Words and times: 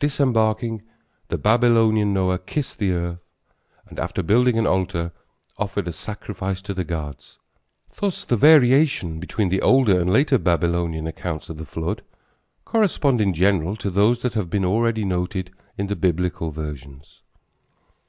Disembarking, 0.00 0.82
the 1.28 1.38
Babylonian 1.38 2.12
Noah 2.12 2.40
kissed 2.40 2.78
the 2.80 2.90
earth 2.90 3.20
and, 3.88 3.96
after 4.00 4.20
building 4.20 4.58
an 4.58 4.66
altar, 4.66 5.12
offered 5.56 5.86
a 5.86 5.92
sacrifice 5.92 6.60
to 6.62 6.74
the 6.74 6.82
gods. 6.82 7.38
Thus 7.94 8.24
the 8.24 8.36
variations 8.36 9.20
between 9.20 9.50
the 9.50 9.62
older 9.62 10.00
and 10.00 10.12
later 10.12 10.38
Babylonian 10.38 11.06
accounts 11.06 11.48
of 11.48 11.58
the 11.58 11.64
flood 11.64 12.02
correspond 12.64 13.20
in 13.20 13.34
general 13.34 13.76
to 13.76 13.88
those 13.90 14.22
that 14.22 14.34
have 14.34 14.50
been 14.50 14.64
already 14.64 15.04
noted 15.04 15.52
in 15.78 15.86
the 15.86 15.94
Biblical 15.94 16.50
versions. 16.50 17.20